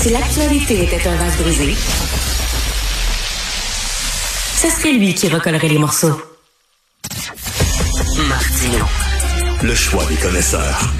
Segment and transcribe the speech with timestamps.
[0.00, 1.74] Si l'actualité était un vase brisé,
[4.54, 6.20] ce serait lui qui recollerait les morceaux.
[8.28, 8.84] Martino.
[9.60, 10.92] Le choix des connaisseurs.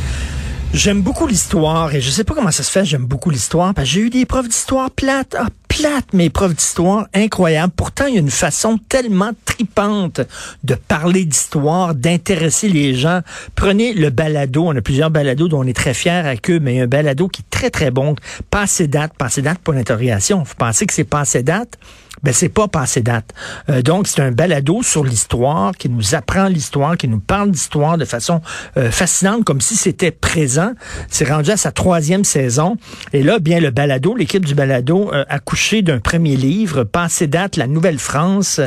[0.75, 3.89] J'aime beaucoup l'histoire et je sais pas comment ça se fait, j'aime beaucoup l'histoire parce
[3.89, 7.73] que j'ai eu des profs d'histoire plates, ah, plates mes profs d'histoire, incroyables.
[7.77, 10.21] Pourtant, il y a une façon tellement tripante
[10.65, 13.21] de parler d'histoire, d'intéresser les gens.
[13.55, 16.81] Prenez le balado, on a plusieurs balados dont on est très fiers à eux, mais
[16.81, 18.17] un balado qui est très très bon.
[18.51, 20.43] Passé date, passé date pour l'interrogation.
[20.43, 21.79] Vous pensez que c'est passé date?
[22.23, 23.33] ben c'est pas passé date.
[23.69, 27.99] Euh, donc c'est un balado sur l'histoire qui nous apprend l'histoire, qui nous parle d'histoire
[27.99, 28.41] de façon
[28.77, 30.73] euh, fascinante, comme si c'était présent.
[31.09, 32.77] C'est rendu à sa troisième saison.
[33.13, 37.27] Et là, bien le balado, l'équipe du balado euh, a couché d'un premier livre, passé
[37.27, 38.61] date, la Nouvelle-France,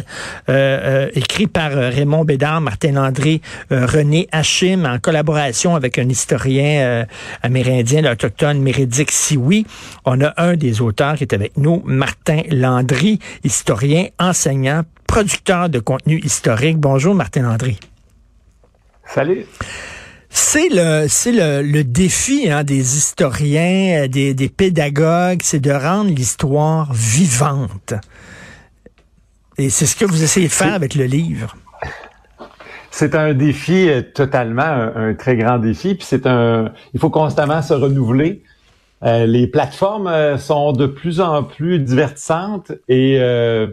[0.50, 7.06] écrit par Raymond Bédard, Martin Landry, René Hachim, en collaboration avec un historien
[7.42, 9.66] amérindien, l'autochtone Méridic Sioui.
[10.06, 15.80] On a un des auteurs qui est avec nous, Martin Landry historien, enseignant, producteur de
[15.80, 16.78] contenu historique.
[16.78, 17.80] Bonjour, Martin Landry.
[19.06, 19.46] Salut.
[20.34, 26.92] C'est le, c'est le, défi hein, des historiens, des, des pédagogues, c'est de rendre l'histoire
[26.94, 27.94] vivante.
[29.58, 31.56] Et c'est ce que vous essayez de faire avec le livre.
[32.92, 35.96] C'est un défi euh, totalement, un, très grand défi.
[35.96, 38.42] Puis c'est un, il faut constamment se renouveler.
[39.04, 43.68] Euh, les plateformes euh, sont de plus en plus divertissantes et, euh,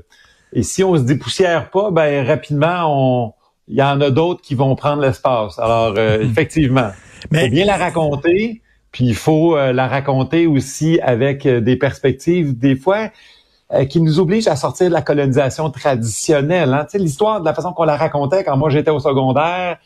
[0.54, 3.34] et si on se dépoussière pas, ben rapidement on
[3.68, 5.58] il y en a d'autres qui vont prendre l'espace.
[5.58, 6.22] Alors mhm.
[6.22, 6.90] effectivement,
[7.32, 12.76] il faut bien la raconter, puis il faut la raconter aussi avec des perspectives des
[12.76, 13.10] fois
[13.90, 16.72] qui nous obligent à sortir de la colonisation traditionnelle.
[16.72, 16.84] Hein.
[16.84, 19.78] Tu sais, l'histoire de la façon qu'on la racontait quand moi j'étais au secondaire,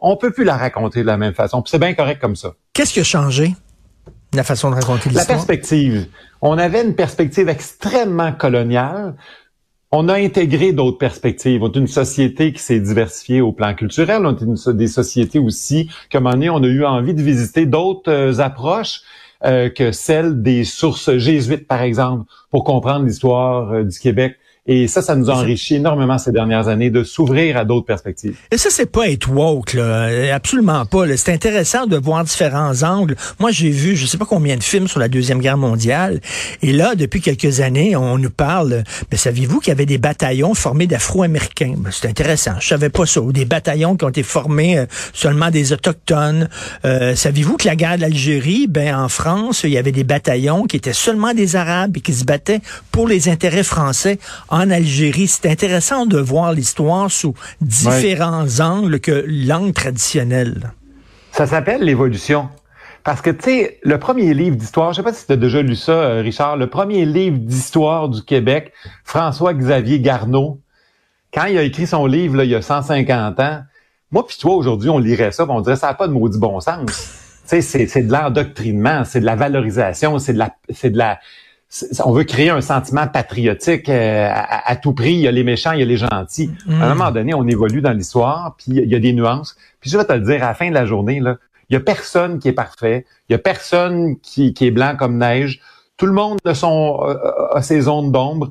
[0.00, 1.62] on peut plus la raconter de la même façon.
[1.66, 2.54] c'est bien correct comme ça.
[2.72, 3.54] Qu'est-ce qui a changé?
[4.32, 5.28] La façon de raconter l'histoire?
[5.28, 6.06] La perspective.
[6.40, 9.14] On avait une perspective extrêmement coloniale.
[9.92, 11.64] On a intégré d'autres perspectives.
[11.64, 14.24] On est une société qui s'est diversifiée au plan culturel.
[14.24, 18.08] On est des sociétés aussi, comme moment donné, on a eu envie de visiter d'autres
[18.08, 19.02] euh, approches
[19.44, 24.36] euh, que celles des sources jésuites, par exemple, pour comprendre l'histoire euh, du Québec.
[24.66, 28.36] Et ça, ça nous a enrichi énormément ces dernières années de s'ouvrir à d'autres perspectives.
[28.50, 30.34] Et ça, c'est pas être woke, là.
[30.34, 31.16] Absolument pas.
[31.16, 33.16] C'est intéressant de voir différents angles.
[33.38, 36.20] Moi, j'ai vu, je sais pas combien de films sur la Deuxième Guerre mondiale.
[36.62, 40.54] Et là, depuis quelques années, on nous parle, ben, saviez-vous qu'il y avait des bataillons
[40.54, 41.74] formés d'Afro-Américains?
[41.78, 42.52] Ben, c'est intéressant.
[42.60, 43.22] Je savais pas ça.
[43.22, 46.48] Ou des bataillons qui ont été formés euh, seulement des Autochtones.
[46.84, 50.76] Euh, saviez-vous que la guerre d'Algérie, ben, en France, il y avait des bataillons qui
[50.76, 52.60] étaient seulement des Arabes et qui se battaient
[52.92, 54.18] pour les intérêts français
[54.50, 55.28] en Algérie.
[55.28, 60.72] C'est intéressant de voir l'histoire sous différents angles que l'angle traditionnel.
[61.32, 62.48] Ça s'appelle l'évolution.
[63.02, 65.62] Parce que, tu sais, le premier livre d'histoire, je sais pas si tu as déjà
[65.62, 68.72] lu ça, euh, Richard, le premier livre d'histoire du Québec,
[69.04, 70.60] François-Xavier Garneau,
[71.32, 73.62] quand il a écrit son livre, là, il y a 150 ans,
[74.10, 76.60] moi puis toi, aujourd'hui, on lirait ça, on dirait ça n'a pas de maudit bon
[76.60, 77.40] sens.
[77.48, 81.18] Tu sais, c'est de l'endoctrinement, c'est de la valorisation, c'est de la, c'est de la,
[82.04, 85.12] on veut créer un sentiment patriotique euh, à, tout prix.
[85.12, 86.50] Il y a les méchants, il y a les gentils.
[86.68, 86.98] À un mm.
[86.98, 89.56] moment donné, on évolue dans l'histoire, puis il y a des nuances.
[89.80, 91.36] Puis je vais te le dire, à la fin de la journée, là,
[91.68, 93.06] il y a personne qui est parfait.
[93.28, 95.60] Il y a personne qui, est blanc comme neige.
[95.96, 96.98] Tout le monde a, son,
[97.52, 98.50] a ses zones d'ombre.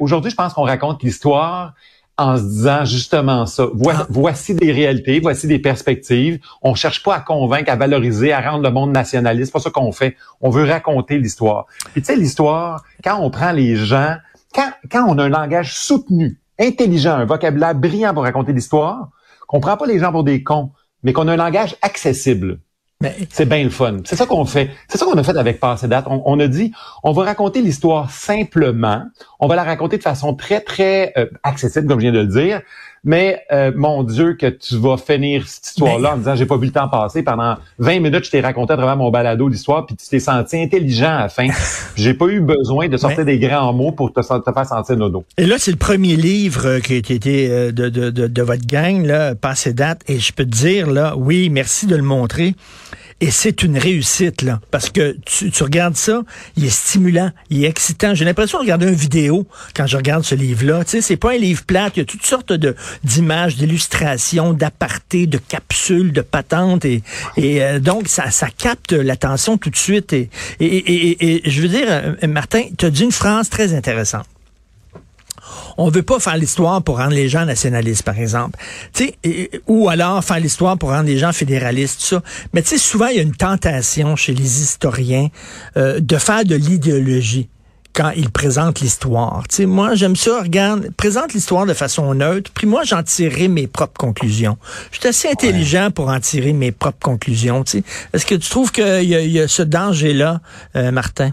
[0.00, 1.74] aujourd'hui, je pense qu'on raconte l'histoire
[2.18, 3.66] en se disant justement ça.
[3.88, 4.06] Ah.
[4.10, 6.40] Voici, des réalités, voici des perspectives.
[6.62, 9.46] On cherche pas à convaincre, à valoriser, à rendre le monde nationaliste.
[9.46, 10.16] C'est pas ça qu'on fait.
[10.40, 11.66] On veut raconter l'histoire.
[11.92, 14.16] Puis tu sais, l'histoire, quand on prend les gens,
[14.54, 19.08] quand, quand on a un langage soutenu, intelligent, un vocabulaire brillant pour raconter l'histoire,
[19.46, 20.70] qu'on prend pas les gens pour des cons,
[21.02, 22.60] mais qu'on a un langage accessible.
[23.30, 23.98] C'est bien le fun.
[24.04, 24.70] C'est ça qu'on fait.
[24.88, 26.06] C'est ça qu'on a fait avec Passé Date.
[26.08, 29.02] On, a dit, on va raconter l'histoire simplement.
[29.40, 32.26] On va la raconter de façon très, très euh, accessible, comme je viens de le
[32.26, 32.62] dire.
[33.04, 36.66] Mais euh, mon Dieu, que tu vas finir cette histoire-là en disant j'ai pas vu
[36.66, 37.22] le temps passer.
[37.22, 40.62] Pendant 20 minutes, je t'ai raconté à travers mon balado l'histoire, puis tu t'es senti
[40.62, 41.48] intelligent à la fin.
[41.96, 45.24] j'ai pas eu besoin de sortir des grands mots pour te, te faire sentir nodo.
[45.36, 48.66] Et là, c'est le premier livre euh, qui a été de, de, de, de votre
[48.66, 50.02] gang, là, passé date.
[50.06, 52.54] Et je peux te dire, là, oui, merci de le montrer.
[53.22, 56.22] Et c'est une réussite, là, parce que tu, tu, regardes ça,
[56.56, 58.16] il est stimulant, il est excitant.
[58.16, 59.46] J'ai l'impression de regarder une vidéo
[59.76, 60.82] quand je regarde ce livre-là.
[60.82, 62.74] Tu sais, c'est pas un livre plat, il y a toutes sortes de
[63.04, 67.04] d'images, d'illustrations, d'apartés, de capsules, de patentes, et,
[67.36, 70.12] et euh, donc ça, ça capte l'attention tout de suite.
[70.12, 70.28] Et,
[70.58, 74.26] et, et, et je veux dire, euh, Martin, tu as dit une phrase très intéressante.
[75.76, 78.58] On veut pas faire l'histoire pour rendre les gens nationalistes, par exemple.
[78.92, 79.16] sais,
[79.66, 82.22] ou alors faire l'histoire pour rendre les gens fédéralistes, tout ça.
[82.52, 85.28] Mais tu sais, souvent, il y a une tentation chez les historiens
[85.76, 87.48] euh, de faire de l'idéologie
[87.94, 89.44] quand ils présentent l'histoire.
[89.48, 93.48] Tu sais, moi, j'aime ça, regarde, présente l'histoire de façon neutre, puis moi, j'en tirerai
[93.48, 94.56] mes propres conclusions.
[94.92, 97.64] Je suis assez intelligent pour en tirer mes propres conclusions.
[97.64, 97.84] Tu sais.
[98.14, 100.40] Est-ce que tu trouves qu'il y, y, a ce danger-là,
[100.76, 101.32] euh, Martin?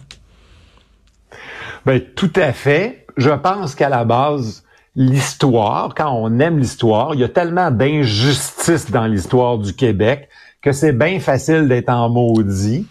[1.86, 4.64] Ben, tout à fait je pense qu'à la base,
[4.96, 10.30] l'histoire, quand on aime l'histoire, il y a tellement d'injustices dans l'histoire du Québec
[10.62, 12.88] que c'est bien facile d'être en maudit.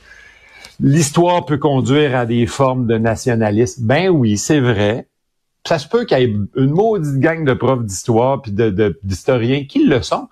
[0.81, 3.85] L'histoire peut conduire à des formes de nationalisme.
[3.87, 5.09] Ben oui, c'est vrai.
[5.67, 8.53] Ça se peut qu'il y ait une maudite gang de profs d'histoire puis
[9.03, 10.29] d'historiens qui le sont.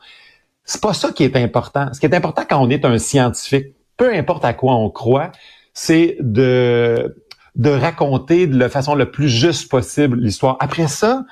[0.64, 1.92] C'est pas ça qui est important.
[1.92, 5.32] Ce qui est important quand on est un scientifique, peu importe à quoi on croit,
[5.75, 7.16] c'est de
[7.56, 10.56] de raconter de la façon la plus juste possible l'histoire.
[10.61, 11.25] Après ça,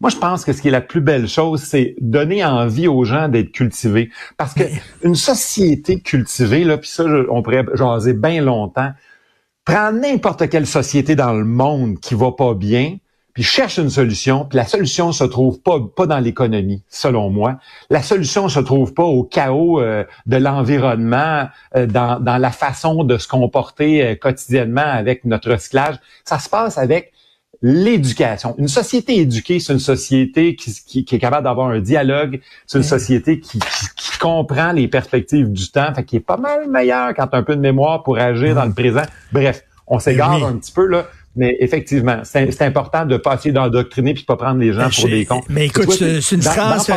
[0.00, 3.04] moi, je pense que ce qui est la plus belle chose, c'est donner envie aux
[3.04, 4.10] gens d'être cultivés.
[4.38, 4.62] Parce que
[5.02, 8.92] une société cultivée, là, puis ça, on pourrait jaser bien longtemps,
[9.66, 12.96] prends n'importe quelle société dans le monde qui va pas bien,
[13.40, 17.58] puis cherche une solution, puis la solution se trouve pas pas dans l'économie, selon moi.
[17.88, 23.02] La solution se trouve pas au chaos euh, de l'environnement, euh, dans, dans la façon
[23.02, 25.96] de se comporter euh, quotidiennement avec notre recyclage.
[26.26, 27.14] Ça se passe avec
[27.62, 28.54] l'éducation.
[28.58, 32.76] Une société éduquée, c'est une société qui, qui, qui est capable d'avoir un dialogue, c'est
[32.76, 37.14] une société qui, qui, comprend les perspectives du temps, fait qui est pas mal meilleure
[37.14, 39.04] quand as un peu de mémoire pour agir dans le présent.
[39.32, 41.06] Bref, on s'égare un petit peu là.
[41.36, 45.24] Mais effectivement, c'est important de pas essayer d'endoctriner puis pas prendre les gens pour des
[45.24, 45.42] cons.
[45.48, 46.90] Mais écoute, c'est une phrase.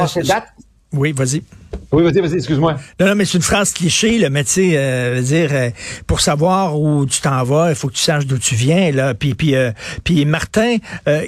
[0.92, 1.44] Oui, vas-y.
[1.94, 2.76] Oui, vas-y, vas-y, excuse-moi.
[3.00, 5.70] Non, non, mais c'est une phrase cliché, là, mais tu sais, euh, dire, euh,
[6.08, 9.14] pour savoir où tu t'en vas, il faut que tu saches d'où tu viens, là.
[9.14, 9.72] Puis, puis, euh,
[10.04, 10.78] puis Martin,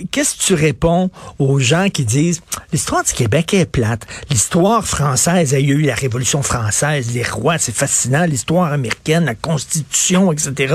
[0.09, 2.42] qu'est-ce que tu réponds aux gens qui disent,
[2.74, 4.07] l'histoire du Québec est plate.
[4.31, 9.25] L'histoire française, il y a eu la Révolution française, les rois, c'est fascinant, l'histoire américaine,
[9.25, 10.74] la Constitution, etc.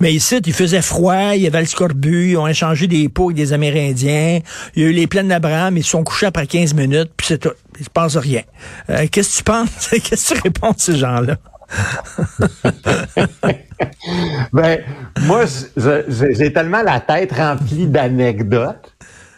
[0.00, 3.26] Mais ici, il faisait froid, il y avait le scorbut, ils ont échangé des pots
[3.26, 4.40] avec des Amérindiens,
[4.74, 7.26] il y a eu les plaines d'Abraham, ils se sont couchés après 15 minutes, puis
[7.26, 7.50] c'est tout.
[7.78, 8.42] Il se passe rien.
[9.10, 9.88] Qu'est-ce que tu penses?
[9.90, 11.36] Qu'est-ce que tu réponds à ces gens-là?
[14.52, 14.80] ben,
[15.20, 15.44] moi,
[15.76, 18.94] j'ai tellement la tête remplie d'anecdotes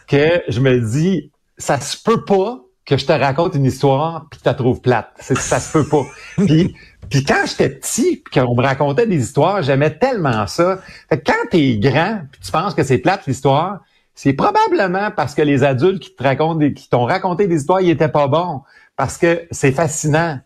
[0.06, 4.38] que je me dis, ça se peut pas que je te raconte une histoire puis
[4.38, 5.10] que tu la trouves plate.
[5.20, 6.04] Ça se peut pas.
[6.44, 6.74] Puis,
[7.08, 10.78] puis quand j'étais petit, puis qu'on me racontait des histoires, j'aimais tellement ça.
[11.08, 13.80] Fait que quand t'es grand, puis tu penses que c'est plate l'histoire,
[14.22, 17.88] c'est probablement parce que les adultes qui te racontent, qui t'ont raconté des histoires, ils
[17.88, 18.60] étaient pas bons
[18.94, 20.38] parce que c'est fascinant.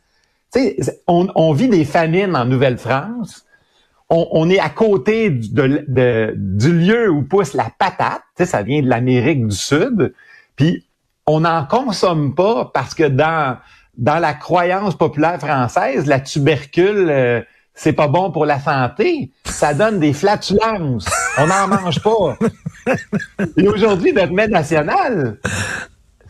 [0.53, 3.44] Tu sais, on, vit des famines en Nouvelle-France.
[4.09, 5.50] On, est à côté du,
[5.88, 8.23] du lieu où pousse la patate.
[8.37, 10.15] Tu sais, ça vient de l'Amérique du Sud.
[10.55, 10.87] Puis
[11.27, 13.59] on n'en consomme pas parce que dans
[13.97, 17.43] dans la croyance populaire française, la tubercule, euh,
[17.75, 19.32] c'est pas bon pour la santé.
[19.44, 21.09] Ça donne des flatulences.
[21.38, 22.38] On n'en mange pas.
[23.57, 25.39] Et aujourd'hui, notre mets national,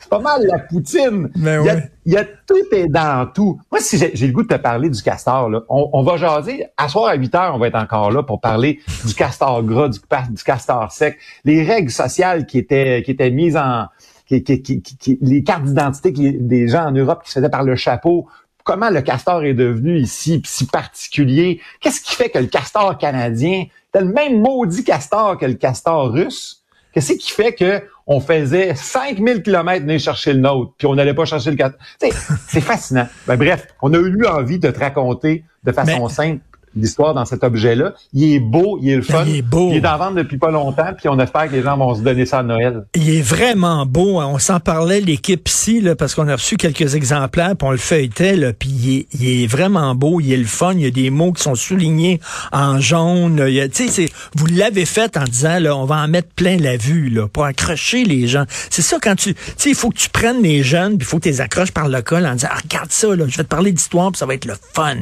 [0.04, 1.30] c'est pas mal la poutine.
[1.34, 1.64] Ben
[2.04, 3.58] il, y a, tout est dans tout.
[3.70, 6.66] Moi, si j'ai le goût de te parler du castor, là, on, va jaser.
[6.76, 9.88] À soir à 8 heures, on va être encore là pour parler du castor gras,
[9.88, 9.98] du,
[10.44, 13.86] castor sec, les règles sociales qui étaient, qui étaient mises en...
[14.26, 18.26] Qui, qui, les cartes d'identité des gens en Europe qui se faisaient par le chapeau
[18.64, 21.60] comment le castor est devenu ici si particulier?
[21.80, 26.10] Qu'est-ce qui fait que le castor canadien est le même maudit castor que le castor
[26.10, 26.62] russe?
[26.92, 31.14] Qu'est-ce qui fait que on faisait 5000 km venir chercher le nôtre, puis on n'allait
[31.14, 31.80] pas chercher le castor?
[32.48, 33.08] C'est fascinant.
[33.26, 36.40] Ben, bref, on a eu envie de te raconter de façon simple
[36.76, 37.94] l'histoire dans cet objet-là.
[38.12, 39.24] Il est beau, il est le fun.
[39.26, 39.70] Il est beau.
[39.70, 42.02] Il est en vente depuis pas longtemps, puis on espère que les gens vont se
[42.02, 42.84] donner ça à Noël.
[42.94, 44.20] Il est vraiment beau.
[44.20, 44.28] Hein.
[44.32, 47.76] On s'en parlait, l'équipe ici, là, parce qu'on a reçu quelques exemplaires, puis on le
[47.76, 50.72] feuilletait, là, puis il est, il est, vraiment beau, il est le fun.
[50.74, 52.20] Il y a des mots qui sont soulignés
[52.52, 53.44] en jaune.
[53.48, 53.70] Il
[54.34, 57.44] vous l'avez fait en disant, là, on va en mettre plein la vue, là, pour
[57.44, 58.44] accrocher les gens.
[58.70, 61.08] C'est ça quand tu, tu sais, il faut que tu prennes les jeunes, puis il
[61.08, 63.36] faut que tu les accroches par le col en disant, ah, regarde ça, là, je
[63.36, 64.96] vais te parler d'histoire, puis ça va être le fun.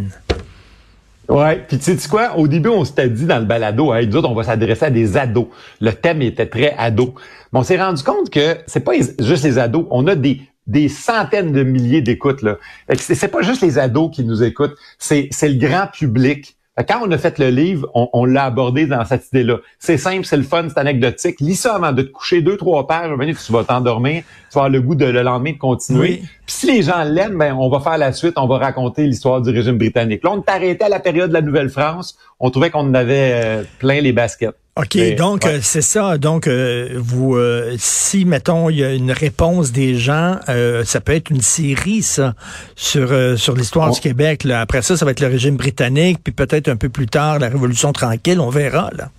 [1.29, 4.19] Ouais, puis tu sais quoi, au début on s'était dit dans le balado, hey, nous
[4.19, 5.47] on va s'adresser à des ados.
[5.81, 7.15] Le thème était très ado.
[7.53, 10.89] Mais on s'est rendu compte que c'est pas juste les ados, on a des des
[10.89, 12.57] centaines de milliers d'écoutes là.
[12.97, 16.57] C'est pas juste les ados qui nous écoutent, c'est c'est le grand public.
[16.89, 19.59] Quand on a fait le livre, on, l'a abordé dans cette idée-là.
[19.79, 21.39] C'est simple, c'est le fun, c'est anecdotique.
[21.41, 23.11] Lis ça avant de te coucher, deux, trois pages,
[23.45, 26.23] tu vas t'endormir, tu vas avoir le goût de le lendemain de continuer.
[26.47, 29.43] Puis si les gens l'aiment, ben on va faire la suite, on va raconter l'histoire
[29.43, 30.25] du régime britannique.
[30.25, 34.01] Là, on t'arrêtait à la période de la Nouvelle-France, on trouvait qu'on avait euh, plein
[34.01, 34.57] les baskets.
[34.75, 35.57] OK, Mais, donc ouais.
[35.57, 36.17] euh, c'est ça.
[36.17, 41.03] Donc, euh, vous, euh, si, mettons, il y a une réponse des gens, euh, ça
[41.03, 42.35] peut être une série, ça,
[42.75, 44.45] sur, euh, sur l'histoire du Québec.
[44.45, 44.63] Là.
[44.63, 47.51] Après ça, ça va être le régime britannique, puis peut-être un peu plus tard, la
[47.51, 48.91] Révolution tranquille, on verra.
[48.97, 49.11] Là.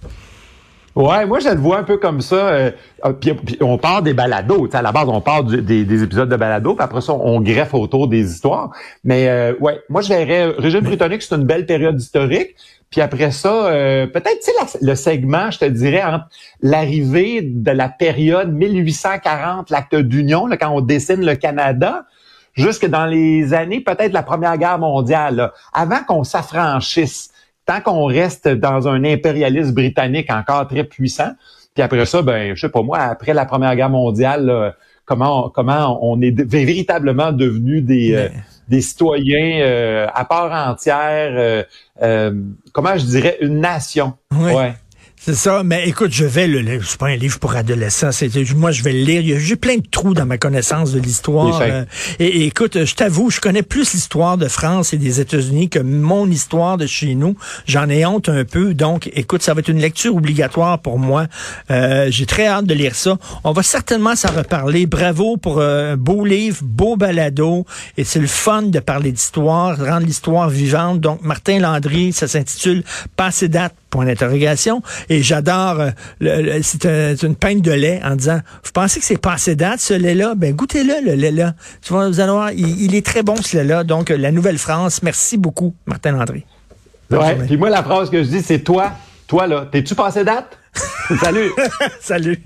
[0.96, 2.36] Ouais, moi je le vois un peu comme ça.
[2.36, 2.72] euh,
[3.06, 4.68] euh, puis, puis on part des balados.
[4.68, 7.02] tu sais, À la base, on part du- des, des épisodes de balado, puis après
[7.02, 8.70] ça, on greffe autour des histoires.
[9.04, 12.56] Mais euh, ouais, moi je verrais euh, régime britannique, c'est une belle période historique.
[12.92, 16.26] Puis après ça, euh, peut-être tu sais le segment, je te dirais, entre
[16.62, 22.06] l'arrivée de la période 1840, l'acte d'union, là, quand on dessine le Canada,
[22.54, 27.32] jusque dans les années peut-être la Première Guerre mondiale, là, avant qu'on s'affranchisse
[27.66, 31.32] tant qu'on reste dans un impérialisme britannique encore très puissant,
[31.74, 35.50] puis après ça, ben, je sais pas moi, après la Première Guerre mondiale, là, comment
[35.50, 38.30] comment on est véritablement devenu des euh,
[38.68, 41.64] des citoyens euh, à part entière, euh,
[42.02, 42.34] euh,
[42.72, 44.14] comment je dirais une nation.
[44.32, 44.54] Oui.
[44.54, 44.74] Ouais.
[45.26, 46.82] C'est ça, mais écoute, je vais le lire.
[46.86, 48.12] C'est pas un livre pour adolescents.
[48.12, 49.22] C'est, moi, je vais le lire.
[49.22, 51.62] Il y a- J'ai plein de trous dans ma connaissance de l'histoire.
[51.62, 51.86] Euh,
[52.20, 55.80] et, et écoute, je t'avoue, je connais plus l'histoire de France et des États-Unis que
[55.80, 57.38] mon histoire de chez nous.
[57.68, 58.74] J'en ai honte un peu.
[58.74, 61.28] Donc, écoute, ça va être une lecture obligatoire pour moi.
[61.72, 63.18] Euh, j'ai très hâte de lire ça.
[63.46, 64.88] On va certainement s'en reparler.
[64.88, 67.66] Bravo pour euh, un beau livre, beau balado.
[67.96, 71.00] Et c'est le fun de parler d'histoire, rendre l'histoire vivante.
[71.00, 72.84] Donc, Martin Landry, ça s'intitule
[73.16, 74.82] Passé date point d'interrogation.
[75.08, 75.80] Et j'adore,
[76.24, 79.56] euh, c'est un- c'est une pinte de lait en disant, vous pensez que c'est passé
[79.56, 80.34] date, ce lait-là?
[80.36, 81.54] Ben, goûtez-le, le lait-là.
[81.84, 83.84] Tu vois, vous allez voir, il, il est très bon, ce lait-là.
[83.84, 86.44] Donc, euh, la Nouvelle-France, merci beaucoup, Martin Landry.
[87.12, 87.36] Ouais.
[87.46, 88.94] Puis moi, la phrase que je dis, c'est toi,
[89.28, 90.58] toi là, t'es-tu passé date?
[91.22, 91.52] Salut!
[92.02, 92.42] Salut.